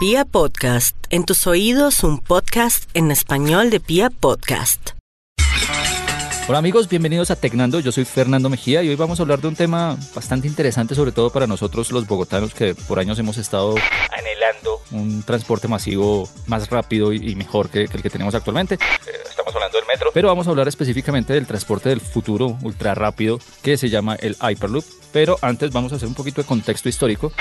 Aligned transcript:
Pia 0.00 0.24
Podcast, 0.24 0.96
en 1.10 1.26
tus 1.26 1.46
oídos 1.46 2.04
un 2.04 2.20
podcast 2.20 2.88
en 2.94 3.10
español 3.10 3.68
de 3.68 3.80
Pia 3.80 4.08
Podcast. 4.08 4.92
Hola 6.48 6.56
amigos, 6.56 6.88
bienvenidos 6.88 7.30
a 7.30 7.36
Tecnando, 7.36 7.80
yo 7.80 7.92
soy 7.92 8.06
Fernando 8.06 8.48
Mejía 8.48 8.82
y 8.82 8.88
hoy 8.88 8.96
vamos 8.96 9.20
a 9.20 9.24
hablar 9.24 9.42
de 9.42 9.48
un 9.48 9.56
tema 9.56 9.98
bastante 10.14 10.48
interesante, 10.48 10.94
sobre 10.94 11.12
todo 11.12 11.28
para 11.28 11.46
nosotros 11.46 11.92
los 11.92 12.06
bogotanos 12.06 12.54
que 12.54 12.74
por 12.74 12.98
años 12.98 13.18
hemos 13.18 13.36
estado 13.36 13.74
anhelando 14.10 14.80
un 14.90 15.22
transporte 15.22 15.68
masivo 15.68 16.26
más 16.46 16.70
rápido 16.70 17.12
y 17.12 17.34
mejor 17.34 17.68
que, 17.68 17.82
el 17.82 18.02
que 18.02 18.08
tenemos 18.08 18.34
actualmente. 18.34 18.76
Eh, 18.76 19.12
estamos 19.28 19.54
hablando 19.54 19.76
del 19.76 19.86
metro. 19.86 20.10
Pero 20.14 20.28
vamos 20.28 20.46
a 20.46 20.50
hablar 20.50 20.66
específicamente 20.66 21.34
del 21.34 21.46
transporte 21.46 21.90
del 21.90 22.00
futuro 22.00 22.56
ultra 22.62 22.94
rápido 22.94 23.38
que 23.62 23.76
se 23.76 23.90
llama 23.90 24.16
el 24.16 24.34
Hyperloop. 24.40 24.84
Pero 25.12 25.36
antes 25.42 25.70
vamos 25.72 25.92
a 25.92 25.96
hacer 25.96 26.08
un 26.08 26.14
poquito 26.14 26.40
de 26.40 26.46
contexto 26.46 26.88
histórico. 26.88 27.32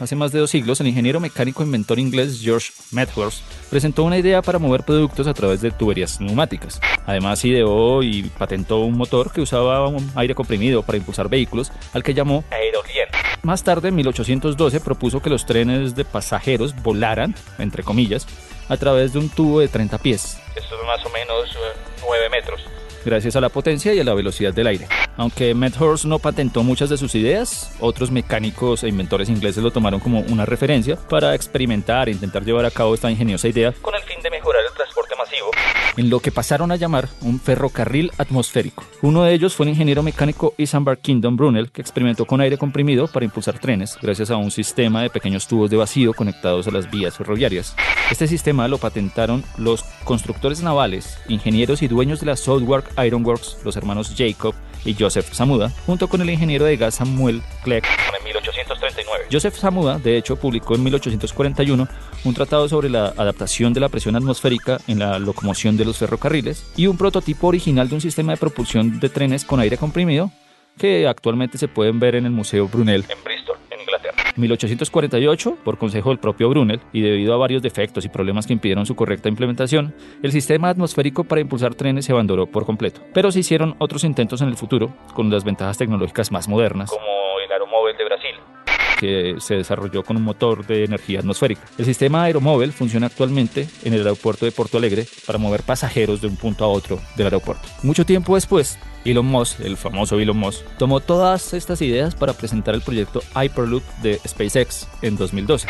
Hace 0.00 0.16
más 0.16 0.32
de 0.32 0.38
dos 0.38 0.50
siglos, 0.50 0.80
el 0.80 0.86
ingeniero 0.86 1.20
mecánico 1.20 1.62
inventor 1.62 1.98
inglés 1.98 2.40
George 2.40 2.70
Medhurst 2.92 3.42
presentó 3.68 4.04
una 4.04 4.18
idea 4.18 4.42
para 4.42 4.58
mover 4.58 4.84
productos 4.84 5.26
a 5.26 5.34
través 5.34 5.60
de 5.60 5.70
tuberías 5.70 6.20
neumáticas. 6.20 6.80
Además, 7.06 7.44
ideó 7.44 8.02
y 8.02 8.24
patentó 8.38 8.78
un 8.80 8.96
motor 8.96 9.32
que 9.32 9.40
usaba 9.40 9.88
un 9.88 10.10
aire 10.14 10.34
comprimido 10.34 10.82
para 10.82 10.98
impulsar 10.98 11.28
vehículos, 11.28 11.72
al 11.92 12.02
que 12.02 12.14
llamó 12.14 12.44
aerolien. 12.50 13.08
Más 13.42 13.64
tarde, 13.64 13.88
en 13.88 13.96
1812, 13.96 14.80
propuso 14.80 15.20
que 15.20 15.30
los 15.30 15.46
trenes 15.46 15.94
de 15.94 16.04
pasajeros 16.04 16.74
volaran, 16.82 17.34
entre 17.58 17.82
comillas, 17.82 18.26
a 18.68 18.76
través 18.76 19.12
de 19.12 19.18
un 19.18 19.28
tubo 19.28 19.60
de 19.60 19.68
30 19.68 19.98
pies. 19.98 20.38
Esto 20.54 20.76
es 20.80 20.86
más 20.86 21.04
o 21.04 21.10
menos 21.10 21.56
9 22.02 22.26
eh, 22.26 22.30
metros 22.30 22.60
gracias 23.04 23.36
a 23.36 23.40
la 23.40 23.48
potencia 23.48 23.94
y 23.94 24.00
a 24.00 24.04
la 24.04 24.14
velocidad 24.14 24.52
del 24.52 24.66
aire. 24.66 24.88
Aunque 25.16 25.54
Medhurst 25.54 26.04
no 26.04 26.18
patentó 26.18 26.62
muchas 26.62 26.90
de 26.90 26.96
sus 26.96 27.14
ideas, 27.14 27.72
otros 27.80 28.10
mecánicos 28.10 28.84
e 28.84 28.88
inventores 28.88 29.28
ingleses 29.28 29.62
lo 29.62 29.70
tomaron 29.70 30.00
como 30.00 30.20
una 30.20 30.46
referencia 30.46 30.96
para 30.96 31.34
experimentar 31.34 32.08
e 32.08 32.12
intentar 32.12 32.44
llevar 32.44 32.64
a 32.64 32.70
cabo 32.70 32.94
esta 32.94 33.10
ingeniosa 33.10 33.48
idea 33.48 33.72
con 33.82 33.94
el 33.94 34.02
fin 34.02 34.20
de 34.22 34.30
mejorar 34.30 34.62
el 34.68 34.74
transporte 34.74 35.14
masivo 35.16 35.50
en 35.98 36.10
lo 36.10 36.20
que 36.20 36.32
pasaron 36.32 36.72
a 36.72 36.76
llamar 36.76 37.08
un 37.22 37.40
ferrocarril 37.40 38.12
atmosférico. 38.18 38.84
Uno 39.02 39.24
de 39.24 39.34
ellos 39.34 39.54
fue 39.54 39.66
el 39.66 39.70
ingeniero 39.70 40.02
mecánico 40.02 40.54
Isambard 40.56 41.00
Kingdom 41.00 41.36
Brunel, 41.36 41.70
que 41.70 41.82
experimentó 41.82 42.24
con 42.24 42.40
aire 42.40 42.56
comprimido 42.56 43.08
para 43.08 43.24
impulsar 43.24 43.58
trenes 43.58 43.98
gracias 44.00 44.30
a 44.30 44.36
un 44.36 44.50
sistema 44.50 45.02
de 45.02 45.10
pequeños 45.10 45.46
tubos 45.48 45.70
de 45.70 45.76
vacío 45.76 46.14
conectados 46.14 46.68
a 46.68 46.70
las 46.70 46.90
vías 46.90 47.16
ferroviarias. 47.16 47.74
Este 48.10 48.28
sistema 48.28 48.68
lo 48.68 48.78
patentaron 48.78 49.44
los 49.58 49.82
constructores 50.04 50.62
navales, 50.62 51.18
ingenieros 51.28 51.82
y 51.82 51.88
dueños 51.88 52.20
de 52.20 52.26
la 52.26 52.36
Southwark 52.36 52.90
Ironworks, 53.04 53.58
los 53.64 53.76
hermanos 53.76 54.14
Jacob 54.16 54.54
y 54.84 54.94
Joseph 54.94 55.32
Samuda, 55.32 55.70
junto 55.84 56.08
con 56.08 56.20
el 56.20 56.30
ingeniero 56.30 56.64
de 56.64 56.76
gas 56.76 56.94
Samuel 56.94 57.42
Clegg 57.64 57.84
1839. 58.58 59.26
Joseph 59.30 59.54
Samuda, 59.54 59.98
de 59.98 60.16
hecho, 60.16 60.36
publicó 60.36 60.74
en 60.74 60.84
1841 60.84 61.88
un 62.24 62.34
tratado 62.34 62.68
sobre 62.68 62.88
la 62.88 63.08
adaptación 63.16 63.72
de 63.72 63.80
la 63.80 63.88
presión 63.88 64.16
atmosférica 64.16 64.78
en 64.86 64.98
la 64.98 65.18
locomoción 65.18 65.76
de 65.76 65.84
los 65.84 65.98
ferrocarriles 65.98 66.70
y 66.76 66.86
un 66.86 66.96
prototipo 66.96 67.48
original 67.48 67.88
de 67.88 67.94
un 67.94 68.00
sistema 68.00 68.32
de 68.32 68.38
propulsión 68.38 69.00
de 69.00 69.08
trenes 69.08 69.44
con 69.44 69.60
aire 69.60 69.76
comprimido 69.76 70.30
que 70.76 71.08
actualmente 71.08 71.58
se 71.58 71.68
pueden 71.68 71.98
ver 71.98 72.14
en 72.14 72.26
el 72.26 72.30
Museo 72.30 72.68
Brunel 72.68 73.04
en 73.08 73.24
Bristol. 73.24 73.58
1848, 74.38 75.58
por 75.64 75.78
consejo 75.78 76.10
del 76.10 76.18
propio 76.18 76.48
Brunel, 76.48 76.80
y 76.92 77.00
debido 77.00 77.34
a 77.34 77.36
varios 77.36 77.62
defectos 77.62 78.04
y 78.04 78.08
problemas 78.08 78.46
que 78.46 78.52
impidieron 78.52 78.86
su 78.86 78.94
correcta 78.96 79.28
implementación, 79.28 79.94
el 80.22 80.32
sistema 80.32 80.68
atmosférico 80.68 81.24
para 81.24 81.40
impulsar 81.40 81.74
trenes 81.74 82.04
se 82.04 82.12
abandonó 82.12 82.46
por 82.46 82.64
completo. 82.64 83.00
Pero 83.12 83.30
se 83.30 83.40
hicieron 83.40 83.74
otros 83.78 84.04
intentos 84.04 84.40
en 84.40 84.48
el 84.48 84.56
futuro, 84.56 84.94
con 85.14 85.30
las 85.30 85.44
ventajas 85.44 85.78
tecnológicas 85.78 86.32
más 86.32 86.48
modernas, 86.48 86.90
como 86.90 87.40
el 87.44 87.52
aeromóvil 87.52 87.96
de 87.96 88.04
Brasil, 88.04 88.34
que 88.98 89.36
se 89.38 89.54
desarrolló 89.54 90.02
con 90.02 90.16
un 90.16 90.22
motor 90.22 90.66
de 90.66 90.84
energía 90.84 91.20
atmosférica. 91.20 91.62
El 91.78 91.84
sistema 91.84 92.24
aeromóvil 92.24 92.72
funciona 92.72 93.06
actualmente 93.06 93.68
en 93.84 93.94
el 93.94 94.00
aeropuerto 94.00 94.44
de 94.44 94.52
Porto 94.52 94.78
Alegre 94.78 95.06
para 95.26 95.38
mover 95.38 95.62
pasajeros 95.62 96.20
de 96.20 96.26
un 96.26 96.36
punto 96.36 96.64
a 96.64 96.68
otro 96.68 97.00
del 97.16 97.26
aeropuerto. 97.26 97.68
Mucho 97.82 98.04
tiempo 98.04 98.34
después, 98.34 98.78
Elon 99.04 99.26
Musk, 99.26 99.60
el 99.60 99.76
famoso 99.76 100.18
Elon 100.18 100.36
Musk, 100.36 100.64
tomó 100.78 101.00
todas 101.00 101.54
estas 101.54 101.80
ideas 101.80 102.14
para 102.14 102.32
presentar 102.32 102.74
el 102.74 102.82
proyecto 102.82 103.22
Hyperloop 103.34 103.82
de 104.02 104.20
SpaceX 104.26 104.88
en 105.02 105.16
2012. 105.16 105.68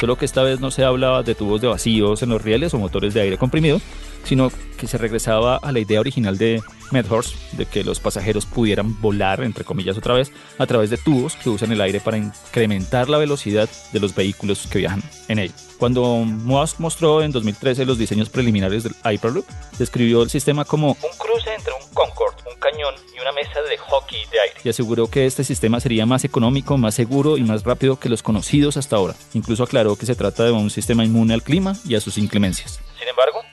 Solo 0.00 0.16
que 0.16 0.24
esta 0.24 0.42
vez 0.42 0.58
no 0.58 0.72
se 0.72 0.84
hablaba 0.84 1.22
de 1.22 1.36
tubos 1.36 1.60
de 1.60 1.68
vacíos 1.68 2.22
en 2.24 2.30
los 2.30 2.42
rieles 2.42 2.74
o 2.74 2.78
motores 2.78 3.14
de 3.14 3.20
aire 3.20 3.38
comprimido, 3.38 3.80
sino 4.24 4.50
que 4.76 4.86
se 4.86 4.98
regresaba 4.98 5.56
a 5.56 5.72
la 5.72 5.78
idea 5.78 6.00
original 6.00 6.38
de 6.38 6.60
Medhorst 6.90 7.34
de 7.52 7.66
que 7.66 7.84
los 7.84 8.00
pasajeros 8.00 8.46
pudieran 8.46 9.00
volar, 9.00 9.42
entre 9.42 9.64
comillas 9.64 9.96
otra 9.96 10.14
vez, 10.14 10.32
a 10.58 10.66
través 10.66 10.90
de 10.90 10.96
tubos 10.96 11.36
que 11.36 11.50
usan 11.50 11.72
el 11.72 11.80
aire 11.80 12.00
para 12.00 12.18
incrementar 12.18 13.08
la 13.08 13.18
velocidad 13.18 13.68
de 13.92 14.00
los 14.00 14.14
vehículos 14.14 14.66
que 14.66 14.78
viajan 14.78 15.02
en 15.28 15.38
él. 15.38 15.52
Cuando 15.78 16.02
Musk 16.04 16.80
mostró 16.80 17.22
en 17.22 17.32
2013 17.32 17.84
los 17.84 17.98
diseños 17.98 18.28
preliminares 18.28 18.84
del 18.84 18.94
Hyperloop, 19.04 19.46
describió 19.78 20.22
el 20.22 20.30
sistema 20.30 20.64
como 20.64 20.88
un 20.88 21.18
cruce 21.18 21.54
entre 21.54 21.72
un 21.72 21.94
Concorde, 21.94 22.42
un 22.52 22.58
cañón 22.58 22.94
y 23.16 23.20
una 23.20 23.32
mesa 23.32 23.60
de 23.68 23.76
hockey 23.76 24.20
de 24.30 24.40
aire. 24.40 24.60
Y 24.64 24.68
aseguró 24.68 25.08
que 25.08 25.26
este 25.26 25.44
sistema 25.44 25.80
sería 25.80 26.06
más 26.06 26.24
económico, 26.24 26.78
más 26.78 26.94
seguro 26.94 27.36
y 27.36 27.42
más 27.42 27.64
rápido 27.64 27.98
que 27.98 28.08
los 28.08 28.22
conocidos 28.22 28.76
hasta 28.76 28.96
ahora. 28.96 29.14
Incluso 29.34 29.62
aclaró 29.62 29.96
que 29.96 30.06
se 30.06 30.14
trata 30.14 30.44
de 30.44 30.52
un 30.52 30.70
sistema 30.70 31.04
inmune 31.04 31.34
al 31.34 31.42
clima 31.42 31.76
y 31.86 31.94
a 31.94 32.00
sus 32.00 32.18
inclemencias. 32.18 32.80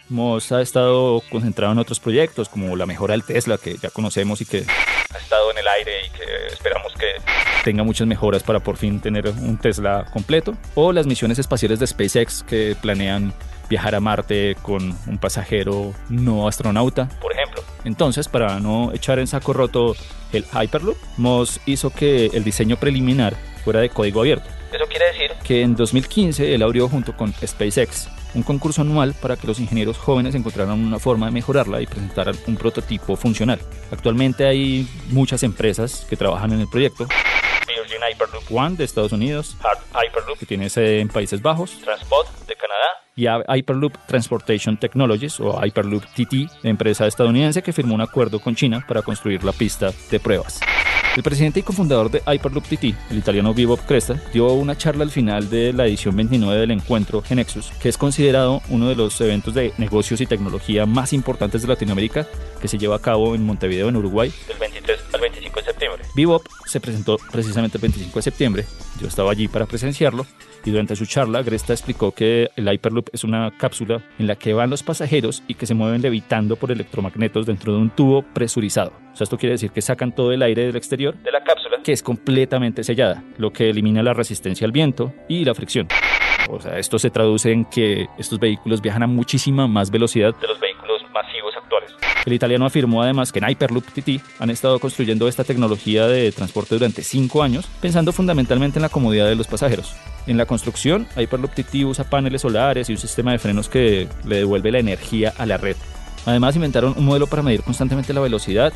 Moss 0.09 0.52
ha 0.52 0.62
estado 0.62 1.22
concentrado 1.30 1.74
en 1.74 1.80
otros 1.80 2.00
proyectos 2.00 2.50
como 2.50 2.75
la 2.75 2.86
mejora 2.86 3.14
del 3.14 3.24
Tesla 3.24 3.58
que 3.58 3.78
ya 3.78 3.90
conocemos 3.90 4.42
y 4.42 4.46
que 4.46 4.66
ha 5.14 5.18
estado 5.18 5.52
en 5.52 5.58
el 5.59 5.68
aire 5.68 6.06
y 6.06 6.09
que 6.09 6.47
esperamos 6.52 6.94
que 6.94 7.06
tenga 7.64 7.84
muchas 7.84 8.08
mejoras 8.08 8.44
para 8.44 8.59
por 8.59 8.78
fin 8.78 9.00
tener 9.00 9.28
un 9.30 9.58
Tesla 9.58 10.06
completo 10.12 10.56
o 10.75 10.92
las 10.92 11.06
misiones 11.06 11.40
espaciales 11.40 11.80
de 11.80 11.88
SpaceX 11.88 12.44
que 12.44 12.75
planean 12.81 13.34
viajar 13.70 13.94
a 13.96 14.00
Marte 14.00 14.56
con 14.62 14.97
un 15.08 15.18
pasajero 15.20 15.94
no 16.09 16.47
astronauta, 16.47 17.08
por 17.22 17.31
ejemplo. 17.31 17.62
Entonces, 17.86 18.28
para 18.28 18.59
no 18.59 18.91
echar 18.94 19.20
en 19.20 19.28
saco 19.28 19.53
roto 19.53 19.96
el 20.34 20.44
Hyperloop, 20.46 20.97
Moss 21.18 21.62
hizo 21.66 21.91
que 21.91 22.28
el 22.28 22.44
diseño 22.44 22.78
preliminar 22.78 23.36
fuera 23.64 23.80
de 23.80 23.90
código 23.90 24.22
abierto. 24.22 24.50
Eso 24.74 24.86
quiere 24.88 25.06
decir 25.08 25.31
que 25.44 25.62
en 25.62 25.76
2015 25.76 26.53
él 26.53 26.64
abrió 26.64 26.90
junto 26.90 27.16
con 27.16 27.34
SpaceX 27.34 28.08
un 28.34 28.44
concurso 28.44 28.81
anual 28.81 29.13
para 29.13 29.35
que 29.35 29.47
los 29.47 29.59
ingenieros 29.59 29.97
jóvenes 29.97 30.35
encontraran 30.35 30.79
una 30.79 31.00
forma 31.00 31.28
de 31.28 31.31
mejorarla 31.31 31.81
y 31.81 31.88
presentaran 31.88 32.35
un 32.47 32.56
prototipo 32.56 33.16
funcional. 33.16 33.59
Actualmente 33.91 34.45
hay 34.45 34.88
muchas 35.09 35.44
empresas 35.44 36.06
que 36.09 36.16
trabajan 36.16 36.53
en 36.53 36.62
el 36.62 36.67
proyecto. 36.67 37.07
Virgin 37.67 38.01
Hyperloop 38.12 38.51
One 38.51 38.75
de 38.75 38.84
Estados 38.84 39.12
Unidos, 39.12 39.56
Hard 39.62 39.79
Hyperloop 39.94 40.40
que 40.40 40.45
tiene 40.45 40.69
sede 40.69 41.00
en 41.00 41.07
Países 41.07 41.41
Bajos, 41.41 41.79
Transport 41.81 42.28
de 42.47 42.56
Canadá 42.56 42.88
y 43.16 43.59
Hyperloop 43.59 43.97
Transportation 44.07 44.78
Technologies 44.78 45.40
o 45.40 45.59
Hyperloop 45.63 46.03
TT, 46.06 46.66
empresa 46.66 47.06
estadounidense 47.07 47.61
que 47.61 47.73
firmó 47.73 47.96
un 47.96 48.01
acuerdo 48.01 48.40
con 48.40 48.56
China 48.56 48.84
para 48.88 49.01
construir 49.01 49.44
la 49.44 49.51
pista 49.51 49.91
de 50.09 50.19
pruebas. 50.19 50.59
El 51.16 51.24
presidente 51.24 51.59
y 51.59 51.64
cofundador 51.64 52.12
de 52.12 52.22
Hyperloop 52.25 52.66
TT, 52.66 52.84
el 53.09 53.18
italiano 53.18 53.53
Vivo 53.53 53.78
Cresta, 53.78 54.22
dio 54.31 54.53
una 54.53 54.78
charla 54.78 55.03
al 55.03 55.09
final 55.09 55.50
de 55.50 55.74
la 55.74 55.88
edición 55.88 56.16
29 56.16 56.59
del 56.59 56.72
encuentro 56.72 57.22
Genexus, 57.22 57.72
que 57.81 57.90
es 57.90 57.97
considerado 57.97 58.62
uno 58.70 58.88
de 58.88 58.96
los 58.96 59.20
eventos 59.20 59.53
de 59.53 59.74
negocios 59.78 60.22
y 60.22 60.28
tecnología 60.28 60.86
más 60.86 61.12
importantes 61.12 61.64
de 61.64 61.68
Latinoamérica, 61.68 62.28
que 62.62 62.68
se 62.68 62.78
lleva 62.78 62.97
a 62.97 63.02
cabo 63.02 63.34
en 63.34 63.44
Montevideo, 63.44 63.90
en 63.90 63.96
Uruguay, 63.96 64.31
del 64.47 64.59
23 64.59 65.00
al 65.14 65.22
25 65.22 65.44
de 65.44 65.48
septiembre. 65.79 66.03
Bebop 66.16 66.45
se 66.66 66.79
presentó 66.79 67.17
precisamente 67.31 67.78
el 67.78 67.81
25 67.81 68.19
de 68.19 68.22
septiembre, 68.22 68.66
yo 69.00 69.07
estaba 69.07 69.31
allí 69.31 69.47
para 69.47 69.66
presenciarlo, 69.66 70.25
y 70.66 70.72
durante 70.72 70.95
su 70.95 71.06
charla 71.06 71.41
Gresta 71.41 71.73
explicó 71.73 72.12
que 72.12 72.50
el 72.56 72.67
Hyperloop 72.67 73.09
es 73.13 73.23
una 73.23 73.51
cápsula 73.57 74.03
en 74.17 74.28
la 74.28 74.35
que 74.35 74.53
van 74.53 74.69
los 74.69 74.84
pasajeros 74.84 75.41
y 75.47 75.56
que 75.56 75.66
se 75.66 75.73
mueven 75.73 76.01
levitando 76.01 76.57
por 76.57 76.72
electromagnetos 76.72 77.45
dentro 77.45 77.73
de 77.73 77.79
un 77.79 77.90
tubo 77.91 78.23
presurizado. 78.34 78.91
O 79.13 79.16
sea, 79.16 79.23
esto 79.23 79.38
quiere 79.38 79.53
decir 79.53 79.72
que 79.72 79.81
sacan 79.81 80.13
todo 80.13 80.34
el 80.34 80.41
aire 80.41 80.66
del 80.66 80.75
exterior 80.75 81.16
de 81.16 81.31
la 81.31 81.44
cápsula, 81.44 81.78
que 81.84 81.94
es 81.94 82.03
completamente 82.03 82.84
sellada, 82.84 83.23
lo 83.38 83.51
que 83.51 83.69
elimina 83.69 84.03
la 84.03 84.13
resistencia 84.13 84.66
al 84.66 84.72
viento 84.72 85.14
y 85.29 85.46
la 85.46 85.55
fricción. 85.55 85.87
O 86.49 86.59
sea, 86.59 86.78
esto 86.78 86.97
se 86.99 87.09
traduce 87.09 87.52
en 87.52 87.66
que 87.66 88.08
estos 88.17 88.40
vehículos 88.40 88.81
viajan 88.81 89.03
a 89.03 89.08
muchísima 89.08 89.67
más 89.67 89.91
velocidad 89.91 90.35
de 90.35 90.47
los 90.47 90.59
vehículos. 90.59 90.68
El 92.26 92.34
italiano 92.34 92.66
afirmó 92.66 93.02
además 93.02 93.32
que 93.32 93.40
en 93.40 93.50
Hyperloop 93.50 93.86
TT 93.86 94.22
han 94.40 94.50
estado 94.50 94.80
construyendo 94.80 95.28
esta 95.28 95.44
tecnología 95.44 96.08
de 96.08 96.32
transporte 96.32 96.76
durante 96.76 97.02
cinco 97.02 97.44
años, 97.44 97.68
pensando 97.82 98.12
fundamentalmente 98.12 98.78
en 98.78 98.84
la 98.84 98.90
comodidad 98.90 99.28
de 99.28 99.36
los 99.36 99.47
pasajeros. 99.47 99.96
En 100.28 100.38
la 100.38 100.46
construcción, 100.46 101.08
Hyperloop 101.16 101.53
TT 101.53 101.86
usa 101.86 102.09
paneles 102.09 102.41
solares 102.41 102.90
y 102.90 102.94
un 102.94 103.00
sistema 103.00 103.32
de 103.32 103.40
frenos 103.40 103.70
que 103.70 104.08
le 104.26 104.38
devuelve 104.38 104.72
la 104.72 104.80
energía 104.80 105.34
a 105.38 105.46
la 105.46 105.58
red. 105.58 105.76
Además, 106.26 106.56
inventaron 106.56 106.94
un 106.97 107.06
modelo 107.06 107.28
para 107.28 107.41
medir 107.41 107.64
constantemente 107.64 108.14
la 108.14 108.22
velocidad 108.22 108.74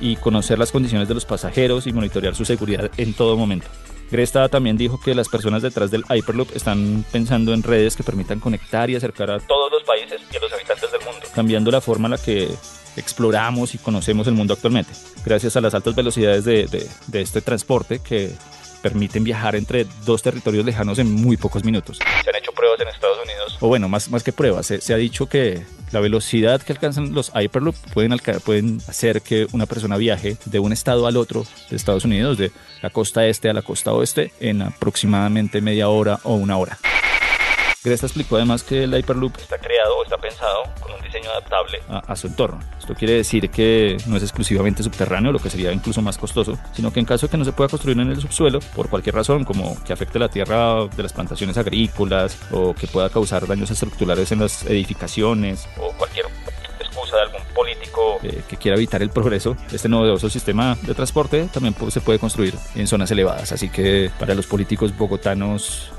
y 0.00 0.16
conocer 0.16 0.58
las 0.58 0.72
condiciones 0.72 1.08
de 1.08 1.14
los 1.14 1.24
pasajeros 1.24 1.86
y 1.86 1.92
monitorear 1.92 2.34
su 2.34 2.44
seguridad 2.44 2.90
en 2.96 3.12
todo 3.12 3.36
momento. 3.36 3.66
Gresta 4.10 4.48
también 4.48 4.76
dijo 4.76 5.00
que 5.00 5.14
las 5.14 5.28
personas 5.28 5.62
detrás 5.62 5.90
del 5.90 6.04
Hyperloop 6.08 6.54
están 6.54 7.04
pensando 7.10 7.52
en 7.52 7.62
redes 7.62 7.96
que 7.96 8.02
permitan 8.02 8.40
conectar 8.40 8.88
y 8.90 8.96
acercar 8.96 9.30
a 9.30 9.40
todos 9.40 9.72
los 9.72 9.82
países 9.84 10.20
y 10.32 10.36
a 10.36 10.40
los 10.40 10.52
habitantes 10.52 10.92
del 10.92 11.00
mundo, 11.00 11.26
cambiando 11.34 11.70
la 11.70 11.80
forma 11.80 12.06
en 12.06 12.12
la 12.12 12.18
que 12.18 12.48
exploramos 12.96 13.74
y 13.74 13.78
conocemos 13.78 14.26
el 14.26 14.34
mundo 14.34 14.54
actualmente. 14.54 14.92
Gracias 15.24 15.56
a 15.56 15.60
las 15.60 15.74
altas 15.74 15.94
velocidades 15.94 16.44
de, 16.44 16.66
de 17.06 17.20
este 17.20 17.40
transporte 17.40 17.98
que 17.98 18.30
permiten 18.84 19.24
viajar 19.24 19.56
entre 19.56 19.86
dos 20.04 20.22
territorios 20.22 20.62
lejanos 20.64 20.98
en 20.98 21.10
muy 21.10 21.38
pocos 21.38 21.64
minutos. 21.64 21.98
Se 22.22 22.30
han 22.30 22.36
hecho 22.36 22.52
pruebas 22.52 22.78
en 22.80 22.88
Estados 22.88 23.18
Unidos. 23.24 23.56
O 23.60 23.68
bueno, 23.68 23.88
más, 23.88 24.10
más 24.10 24.22
que 24.22 24.30
pruebas, 24.30 24.66
se, 24.66 24.82
se 24.82 24.92
ha 24.92 24.98
dicho 24.98 25.26
que 25.26 25.64
la 25.94 26.00
velocidad 26.00 26.60
que 26.60 26.72
alcanzan 26.72 27.14
los 27.14 27.30
Hyperloop 27.34 27.76
pueden, 27.92 28.18
pueden 28.44 28.80
hacer 28.88 29.22
que 29.22 29.46
una 29.52 29.64
persona 29.64 29.96
viaje 29.96 30.36
de 30.44 30.58
un 30.58 30.72
estado 30.72 31.06
al 31.06 31.16
otro 31.16 31.46
de 31.70 31.76
Estados 31.76 32.04
Unidos, 32.04 32.36
de 32.36 32.50
la 32.82 32.90
costa 32.90 33.24
este 33.26 33.48
a 33.48 33.52
la 33.52 33.62
costa 33.62 33.92
oeste, 33.92 34.32
en 34.40 34.60
aproximadamente 34.60 35.60
media 35.60 35.88
hora 35.88 36.18
o 36.24 36.34
una 36.34 36.58
hora. 36.58 36.78
Gresta 37.84 38.06
explicó 38.06 38.36
además 38.36 38.62
que 38.62 38.84
el 38.84 38.94
Hyperloop 38.94 39.36
Está 39.36 39.58
creado 39.58 39.98
o 39.98 40.04
está 40.04 40.16
pensado 40.16 40.62
con 40.80 40.90
un 40.94 41.02
diseño 41.02 41.28
adaptable. 41.30 41.80
a, 41.90 41.98
a 41.98 42.16
su 42.16 42.28
entorno. 42.28 42.58
Esto 42.78 42.94
quiere 42.94 43.12
decir 43.14 43.50
que 43.50 43.98
no 44.06 44.16
es 44.16 44.22
exclusivamente 44.22 44.82
subterráneo, 44.82 45.32
lo 45.32 45.38
que 45.38 45.50
sería 45.50 45.70
incluso 45.70 46.00
más 46.00 46.16
costoso, 46.16 46.58
sino 46.72 46.90
que 46.92 47.00
en 47.00 47.06
caso 47.06 47.26
de 47.26 47.30
que 47.32 47.36
no 47.36 47.44
se 47.44 47.52
pueda 47.52 47.68
construir 47.68 47.98
en 48.00 48.10
el 48.10 48.20
subsuelo, 48.20 48.60
por 48.74 48.88
cualquier 48.88 49.14
razón, 49.14 49.44
como 49.44 49.76
que 49.84 49.92
afecte 49.92 50.18
la 50.18 50.30
tierra 50.30 50.86
de 50.86 51.02
las 51.02 51.12
plantaciones 51.12 51.58
agrícolas 51.58 52.38
o 52.52 52.74
que 52.74 52.86
pueda 52.86 53.10
causar 53.10 53.46
daños 53.46 53.70
estructurales 53.70 54.32
en 54.32 54.40
las 54.40 54.64
edificaciones, 54.64 55.68
O 55.78 55.92
cualquier 55.98 56.24
excusa 56.80 57.16
de 57.16 57.22
algún 57.22 57.40
político. 57.54 58.18
eh, 58.22 58.42
que 58.48 58.56
quiera 58.56 58.76
evitar 58.78 59.02
el 59.02 59.10
progreso, 59.10 59.56
este 59.70 59.88
novedoso 59.90 60.30
sistema 60.30 60.76
de 60.82 60.94
transporte 60.94 61.48
también 61.52 61.74
se 61.90 62.00
puede 62.00 62.18
construir 62.18 62.54
en 62.74 62.86
zonas 62.86 63.10
elevadas. 63.10 63.52
Así 63.52 63.68
que 63.68 64.10
para 64.18 64.34
los 64.34 64.46
políticos 64.46 64.96
bogotanos, 64.96 65.90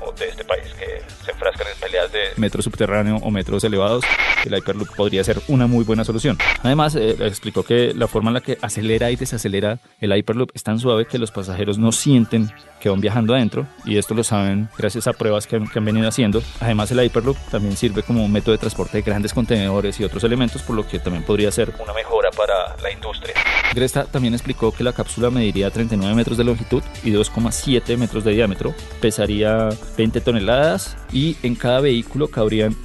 de 2.04 2.20
metro 2.36 2.62
subterráneo 2.62 3.16
o 3.16 3.30
metros 3.30 3.64
elevados, 3.64 4.04
el 4.44 4.54
Hyperloop 4.54 4.94
podría 4.94 5.24
ser 5.24 5.40
una 5.48 5.66
muy 5.66 5.84
buena 5.84 6.04
solución. 6.04 6.38
Además, 6.62 6.94
eh, 6.94 7.16
explicó 7.20 7.62
que 7.64 7.92
la 7.94 8.06
forma 8.06 8.30
en 8.30 8.34
la 8.34 8.40
que 8.40 8.58
acelera 8.62 9.10
y 9.10 9.16
desacelera 9.16 9.78
el 10.00 10.12
Hyperloop 10.16 10.50
es 10.54 10.62
tan 10.62 10.78
suave 10.78 11.06
que 11.06 11.18
los 11.18 11.30
pasajeros 11.32 11.78
no 11.78 11.90
sienten 11.92 12.50
que 12.80 12.88
van 12.90 13.00
viajando 13.00 13.34
adentro 13.34 13.66
y 13.84 13.96
esto 13.96 14.14
lo 14.14 14.22
saben 14.22 14.68
gracias 14.78 15.06
a 15.08 15.12
pruebas 15.14 15.46
que, 15.46 15.56
han- 15.56 15.66
que 15.68 15.78
han 15.78 15.84
venido 15.84 16.06
haciendo. 16.08 16.42
Además, 16.60 16.90
el 16.92 17.02
Hyperloop 17.04 17.36
también 17.50 17.76
sirve 17.76 18.02
como 18.02 18.24
un 18.24 18.30
método 18.32 18.52
de 18.52 18.58
transporte 18.58 18.98
de 18.98 19.02
grandes 19.02 19.32
contenedores 19.34 19.98
y 19.98 20.04
otros 20.04 20.22
elementos, 20.24 20.62
por 20.62 20.76
lo 20.76 20.86
que 20.86 20.98
también 21.00 21.24
podría 21.24 21.50
ser 21.50 21.72
una 21.82 21.92
mejora 21.92 22.15
para 22.36 22.76
la 22.82 22.90
industria. 22.92 23.34
Gresta 23.74 24.04
también 24.04 24.34
explicó 24.34 24.72
que 24.72 24.84
la 24.84 24.92
cápsula 24.92 25.30
mediría 25.30 25.70
39 25.70 26.14
metros 26.14 26.38
de 26.38 26.44
longitud 26.44 26.82
y 27.02 27.10
2,7 27.12 27.96
metros 27.96 28.24
de 28.24 28.32
diámetro, 28.32 28.74
pesaría 29.00 29.68
20 29.96 30.20
toneladas 30.20 30.96
y 31.12 31.36
en 31.42 31.54
cada 31.54 31.80
vehículo 31.80 32.28
cabrían 32.28 32.76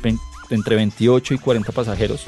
entre 0.49 0.75
28 0.75 1.33
y 1.33 1.37
40 1.37 1.71
pasajeros 1.71 2.25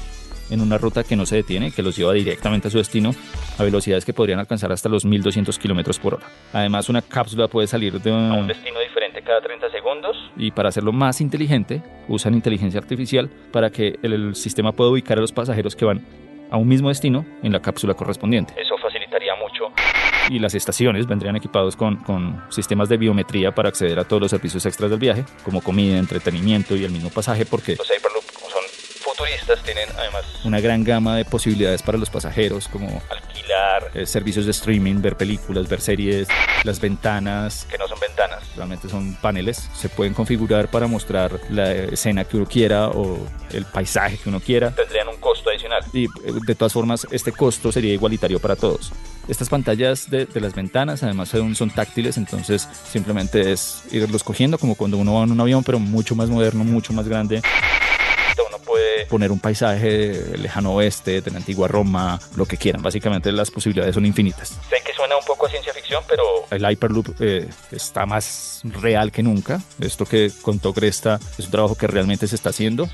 en 0.50 0.62
una 0.62 0.78
ruta 0.78 1.04
que 1.04 1.16
no 1.16 1.26
se 1.26 1.38
detiene, 1.38 1.72
que 1.72 1.82
los 1.82 1.96
lleva 1.96 2.14
directamente 2.14 2.68
a 2.68 2.72
su 2.72 2.78
destino 2.78 3.12
a 3.58 3.64
velocidades 3.64 4.06
que 4.06 4.14
podrían 4.14 4.40
alcanzar 4.40 4.72
hasta 4.72 4.90
los 4.90 5.06
1200 5.06 5.58
kilómetros 5.58 6.00
por 6.00 6.16
hora. 6.16 6.26
Además, 6.52 6.90
una 6.90 7.02
cápsula 7.02 7.48
puede 7.48 7.68
salir 7.68 8.00
de 8.00 8.12
A 8.12 8.34
un 8.34 8.48
destino 8.48 8.80
diferente 8.80 9.22
cada 9.24 9.42
30 9.42 9.72
segundos. 9.72 10.16
y 10.38 10.52
para 10.52 10.70
hacerlo 10.70 10.92
más 10.92 11.22
inteligente, 11.22 11.82
usan 12.08 12.34
inteligencia 12.34 12.80
artificial 12.80 13.30
para 13.52 13.70
que 13.70 13.98
el, 14.04 14.14
el 14.14 14.36
sistema 14.36 14.74
pueda 14.74 14.92
ubicar 14.92 15.18
a 15.18 15.22
los 15.22 15.32
pasajeros 15.32 15.76
que 15.76 15.86
van 15.86 16.02
a 16.54 16.58
un 16.58 16.68
mismo 16.68 16.90
destino 16.90 17.26
en 17.42 17.52
la 17.52 17.60
cápsula 17.60 17.96
correspondiente. 17.96 18.54
Eso 18.62 18.78
facilitaría 18.78 19.34
mucho. 19.36 19.72
y 20.30 20.38
las 20.40 20.54
estaciones 20.54 21.08
vendrían 21.08 21.36
equipados 21.36 21.76
con, 21.76 21.98
con 21.98 22.42
sistemas 22.50 22.88
de 22.90 22.98
biometría 22.98 23.52
para 23.54 23.70
acceder 23.70 23.98
a 24.00 24.04
todos 24.06 24.22
los 24.22 24.30
servicios 24.32 24.66
extras 24.66 24.90
del 24.92 25.00
viaje, 25.00 25.26
como 25.44 25.62
comida, 25.62 25.98
entretenimiento 25.98 26.76
y 26.76 26.86
el 26.86 26.92
mismo 26.92 27.10
pasaje, 27.10 27.46
porque 27.46 27.76
Los 27.76 27.90
Hyperloop, 27.90 28.24
como 28.34 28.50
son 28.50 28.62
futuristas, 29.02 29.62
tienen 29.64 29.90
además 29.98 30.24
una 30.46 30.62
gran 30.62 30.84
gama 30.84 31.18
de 31.18 31.26
posibilidades 31.26 31.82
para 31.82 31.98
los 31.98 32.10
pasajeros, 32.10 32.68
como 32.68 33.02
alquilar, 33.10 33.92
eh, 33.96 34.06
servicios 34.06 34.46
de 34.46 34.52
streaming, 34.52 35.02
ver 35.02 35.18
películas, 35.18 35.68
ver 35.68 35.82
series, 35.82 36.28
las 36.64 36.80
ventanas, 36.80 37.66
que 37.70 37.78
no 37.78 37.88
son 37.88 38.00
ventanas. 38.00 38.56
realmente 38.56 38.88
son 38.88 39.16
paneles, 39.16 39.70
se 39.74 39.90
pueden 39.90 40.14
configurar 40.14 40.70
para 40.70 40.88
mostrar 40.88 41.40
la 41.50 41.72
escena 41.74 42.24
que 42.24 42.38
uno 42.38 42.46
quiera 42.46 42.90
o 42.90 43.18
el 43.52 43.66
paisaje 43.66 44.18
que 44.18 44.30
uno 44.30 44.40
quiera. 44.40 44.72
Tendrían 44.72 45.03
costo 45.44 45.50
adicional. 45.50 45.84
Y 45.94 46.06
eh, 46.06 46.10
de 46.46 46.56
todas 46.56 46.74
formas, 46.74 47.06
este 47.12 47.32
costo 47.32 47.72
sería 47.72 47.94
igualitario 47.94 48.40
para 48.40 48.56
todos. 48.56 48.92
Estas 49.28 49.50
pantallas 49.50 50.10
de, 50.10 50.26
de 50.26 50.42
las 50.42 50.54
ventanas 50.54 51.04
además 51.04 51.30
son, 51.30 51.56
son 51.56 51.70
táctiles, 51.70 52.18
entonces 52.18 52.68
simplemente 52.90 53.52
es 53.52 53.84
irlos 53.92 54.24
cogiendo 54.24 54.58
como 54.58 54.76
cuando 54.76 54.98
uno 54.98 55.16
va 55.16 55.24
en 55.24 55.32
un 55.32 55.40
avión, 55.40 55.64
pero 55.64 55.80
mucho 55.80 56.16
más 56.16 56.30
moderno, 56.30 56.64
mucho 56.64 56.94
más 56.94 57.08
grande. 57.08 57.42
Uno 58.48 58.58
puede 58.60 59.06
Poner 59.06 59.32
un 59.32 59.40
paisaje 59.40 60.38
lejano 60.38 60.74
oeste, 60.74 61.22
de 61.22 61.32
la 61.32 61.38
antigua 61.38 61.68
Roma, 61.68 62.20
lo 62.36 62.46
que 62.46 62.58
quieran. 62.58 62.82
Básicamente 62.82 63.32
las 63.32 63.52
posibilidades 63.52 63.94
son 63.96 64.06
infinitas. 64.06 64.60
Sé 64.70 64.82
que 64.86 64.94
suena 64.94 65.16
un 65.18 65.26
poco 65.26 65.46
a 65.46 65.50
ciencia 65.50 65.74
ficción, 65.74 66.04
pero 66.08 66.24
El 66.50 66.70
Hyperloop 66.70 67.16
eh, 67.22 67.48
está 67.72 68.06
más 68.06 68.62
real 68.64 69.12
que 69.12 69.24
nunca. 69.24 69.62
Esto 69.80 70.06
que 70.06 70.32
contó 70.42 70.74
Gresta 70.74 71.20
es 71.38 71.46
un 71.46 71.52
trabajo 71.52 71.76
que 71.76 71.88
realmente 71.88 72.28
se 72.28 72.36
está 72.36 72.50
haciendo. 72.50 72.86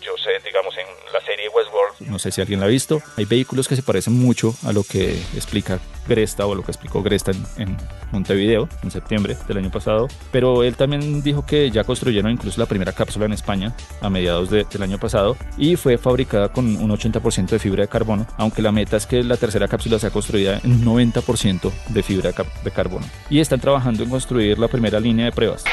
yo 0.00 0.16
sé, 0.16 0.30
digamos, 0.44 0.74
en 0.78 0.86
la 1.12 1.20
serie 1.20 1.48
Westworld, 1.48 1.91
No 2.08 2.18
sé 2.18 2.30
si 2.30 2.40
alguien 2.40 2.60
la 2.60 2.66
ha 2.66 2.68
visto. 2.68 3.02
Hay 3.16 3.24
vehículos 3.24 3.68
que 3.68 3.76
se 3.76 3.82
parecen 3.82 4.14
mucho 4.14 4.54
a 4.64 4.72
lo 4.72 4.82
que 4.84 5.12
explica 5.34 5.78
Gresta 6.08 6.46
o 6.46 6.54
lo 6.54 6.62
que 6.64 6.72
explicó 6.72 7.02
Gresta 7.02 7.32
en, 7.58 7.76
Montevideo 8.10 8.68
en 8.82 8.90
septiembre 8.90 9.36
del 9.48 9.58
año 9.58 9.70
pasado. 9.70 10.08
Pero 10.30 10.62
él 10.64 10.74
también 10.76 11.22
dijo 11.22 11.46
que 11.46 11.70
ya 11.70 11.84
construyeron 11.84 12.30
incluso 12.32 12.60
la 12.60 12.66
primera 12.66 12.92
cápsula 12.92 13.24
en 13.26 13.32
España 13.32 13.74
a 14.00 14.10
mediados 14.10 14.50
de- 14.50 14.64
del 14.64 14.82
año 14.82 14.98
pasado 14.98 15.36
y 15.56 15.76
fue 15.76 15.96
fabricada 15.98 16.50
con 16.52 16.76
un 16.76 16.90
80% 16.90 17.46
de 17.50 17.58
fibra 17.58 17.82
de 17.82 17.88
carbono, 17.88 18.26
aunque 18.36 18.60
la 18.62 18.72
meta 18.72 18.96
es 18.96 19.06
que 19.06 19.22
la 19.22 19.36
tercera 19.36 19.68
cápsula 19.68 19.98
sea 19.98 20.10
construida 20.10 20.60
en 20.62 20.72
un 20.72 20.84
90% 20.84 21.70
de 21.88 22.02
fibra 22.02 22.32
de 22.64 22.70
carbono. 22.70 23.06
Y 23.30 23.40
están 23.40 23.60
trabajando 23.60 24.02
en 24.04 24.10
construir 24.10 24.58
la 24.58 24.68
primera 24.68 25.00
línea 25.00 25.26
de 25.26 25.32
pruebas. 25.32 25.64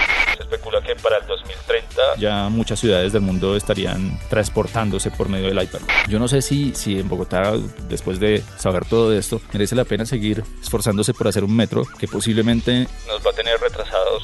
Para 1.09 1.21
el 1.21 1.27
2030 1.27 2.01
ya 2.19 2.49
muchas 2.49 2.79
ciudades 2.79 3.13
del 3.13 3.23
mundo 3.23 3.55
estarían 3.55 4.19
transportándose 4.29 5.09
por 5.09 5.27
medio 5.27 5.47
del 5.47 5.59
Hyperloop. 5.59 5.89
Yo 6.07 6.19
no 6.19 6.27
sé 6.27 6.43
si, 6.43 6.75
si 6.75 6.99
en 6.99 7.09
Bogotá, 7.09 7.53
después 7.87 8.19
de 8.19 8.43
saber 8.57 8.85
todo 8.85 9.11
esto, 9.17 9.41
merece 9.51 9.75
la 9.75 9.85
pena 9.85 10.05
seguir 10.05 10.43
esforzándose 10.61 11.15
por 11.15 11.27
hacer 11.27 11.43
un 11.43 11.55
metro 11.55 11.83
que 11.97 12.07
posiblemente 12.07 12.87
nos 13.07 13.25
va 13.25 13.31
a 13.31 13.33
tener 13.33 13.59
retrasados. 13.59 14.23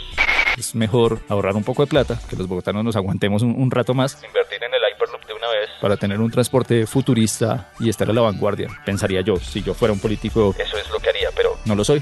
es 0.58 0.76
mejor 0.76 1.20
ahorrar 1.28 1.56
un 1.56 1.64
poco 1.64 1.84
de 1.84 1.88
plata, 1.88 2.20
que 2.30 2.36
los 2.36 2.48
bogotanos 2.48 2.84
nos 2.84 2.96
aguantemos 2.96 3.42
un, 3.42 3.56
un 3.56 3.72
rato 3.72 3.96
más 3.96 4.24
Invertir 4.24 4.64
en 4.64 4.74
el 4.74 4.82
Hyperloop 4.94 5.26
de 5.26 5.34
una 5.34 5.48
vez, 5.48 5.70
para 5.82 5.98
tener 5.98 6.20
un 6.20 6.30
transporte 6.30 6.86
futurista 6.86 7.72
y 7.80 7.90
estar 7.90 8.08
a 8.10 8.14
la 8.14 8.22
vanguardia, 8.22 8.68
pensaría 8.86 9.22
yo, 9.22 9.38
si 9.38 9.64
yo 9.64 9.74
fuera 9.74 9.92
un 9.92 10.00
político 10.00 10.54
eso 10.60 10.78
es 10.78 10.90
lo 10.92 11.00
que 11.00 11.10
haría, 11.10 11.30
pero 11.36 11.58
no 11.66 11.74
lo 11.74 11.84
soy. 11.84 12.00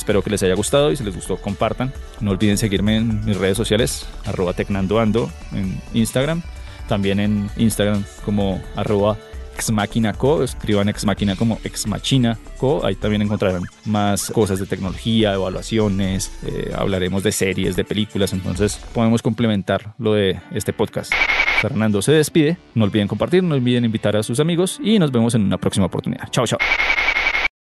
Espero 0.00 0.22
que 0.22 0.30
les 0.30 0.42
haya 0.42 0.54
gustado 0.54 0.90
y 0.90 0.96
si 0.96 1.04
les 1.04 1.14
gustó 1.14 1.36
compartan. 1.36 1.92
No 2.22 2.30
olviden 2.30 2.56
seguirme 2.56 2.96
en 2.96 3.22
mis 3.26 3.36
redes 3.36 3.54
sociales, 3.54 4.06
arroba 4.24 4.54
tecnandoando 4.54 5.30
en 5.52 5.78
Instagram. 5.92 6.40
También 6.88 7.20
en 7.20 7.50
Instagram 7.58 8.02
como 8.24 8.62
arroba 8.76 9.18
exmaquinaco, 9.54 10.42
escriban 10.42 10.88
exmaquina 10.88 11.36
como 11.36 11.58
exmachinaco, 11.64 12.82
ahí 12.82 12.94
también 12.94 13.20
encontrarán 13.20 13.64
más 13.84 14.30
cosas 14.30 14.58
de 14.58 14.64
tecnología, 14.64 15.34
evaluaciones, 15.34 16.32
eh, 16.46 16.72
hablaremos 16.74 17.22
de 17.22 17.30
series, 17.30 17.76
de 17.76 17.84
películas, 17.84 18.32
entonces 18.32 18.80
podemos 18.94 19.20
complementar 19.20 19.92
lo 19.98 20.14
de 20.14 20.40
este 20.52 20.72
podcast. 20.72 21.12
Fernando 21.60 22.00
se 22.00 22.12
despide, 22.12 22.56
no 22.74 22.84
olviden 22.84 23.06
compartir, 23.06 23.42
no 23.42 23.54
olviden 23.54 23.84
invitar 23.84 24.16
a 24.16 24.22
sus 24.22 24.40
amigos 24.40 24.80
y 24.82 24.98
nos 24.98 25.12
vemos 25.12 25.34
en 25.34 25.42
una 25.42 25.58
próxima 25.58 25.84
oportunidad. 25.84 26.30
Chao, 26.30 26.46
chao. 26.46 26.58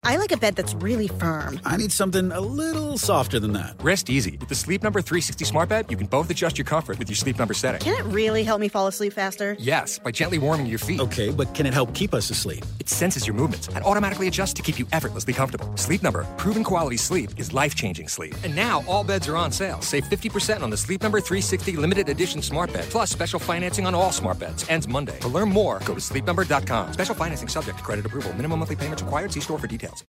I 0.09 0.15
like 0.15 0.31
a 0.31 0.37
bed 0.37 0.55
that's 0.55 0.73
really 0.73 1.07
firm. 1.07 1.59
I 1.65 1.77
need 1.77 1.91
something 1.91 2.31
a 2.31 2.39
little 2.39 2.97
softer 2.97 3.39
than 3.39 3.53
that. 3.53 3.73
Rest 3.83 4.09
easy. 4.09 4.37
With 4.37 4.49
the 4.49 4.55
Sleep 4.55 4.81
Number 4.81 5.01
360 5.01 5.45
smart 5.45 5.69
bed, 5.69 5.85
you 5.91 5.95
can 5.95 6.07
both 6.07 6.27
adjust 6.31 6.57
your 6.57 6.65
comfort 6.65 6.97
with 6.97 7.09
your 7.09 7.15
sleep 7.15 7.37
number 7.37 7.53
setting. 7.53 7.79
Can 7.79 7.93
it 7.93 8.11
really 8.11 8.43
help 8.43 8.59
me 8.59 8.69
fall 8.69 8.87
asleep 8.87 9.13
faster? 9.13 9.55
Yes, 9.59 9.99
by 9.99 10.09
gently 10.09 10.39
warming 10.39 10.65
your 10.65 10.79
feet. 10.79 10.99
Okay, 10.99 11.29
but 11.29 11.53
can 11.53 11.67
it 11.67 11.75
help 11.75 11.93
keep 11.93 12.15
us 12.15 12.31
asleep? 12.31 12.65
Senses 12.93 13.27
your 13.27 13.35
movements 13.35 13.67
and 13.69 13.83
automatically 13.85 14.27
adjusts 14.27 14.53
to 14.53 14.61
keep 14.61 14.79
you 14.79 14.87
effortlessly 14.91 15.33
comfortable. 15.33 15.75
Sleep 15.75 16.01
Number, 16.01 16.23
proven 16.37 16.63
quality 16.63 16.97
sleep 16.97 17.31
is 17.37 17.53
life-changing 17.53 18.07
sleep. 18.07 18.35
And 18.43 18.55
now 18.55 18.83
all 18.87 19.03
beds 19.03 19.27
are 19.27 19.35
on 19.35 19.51
sale. 19.51 19.81
Save 19.81 20.05
50% 20.05 20.61
on 20.61 20.69
the 20.69 20.77
Sleep 20.77 21.01
Number 21.03 21.19
360 21.19 21.75
limited 21.75 22.09
edition 22.09 22.41
smart 22.41 22.73
bed, 22.73 22.85
plus 22.89 23.11
special 23.11 23.39
financing 23.39 23.85
on 23.85 23.93
all 23.93 24.11
smart 24.11 24.39
beds. 24.39 24.65
Ends 24.69 24.87
Monday. 24.87 25.19
To 25.19 25.27
learn 25.27 25.49
more, 25.49 25.79
go 25.85 25.93
to 25.93 25.99
sleepnumber.com. 25.99 26.93
Special 26.93 27.15
financing 27.15 27.47
subject 27.47 27.77
to 27.77 27.83
credit 27.83 28.05
approval. 28.05 28.33
Minimum 28.33 28.59
monthly 28.59 28.75
payments 28.75 29.03
required. 29.03 29.31
See 29.31 29.41
store 29.41 29.59
for 29.59 29.67
details. 29.67 30.03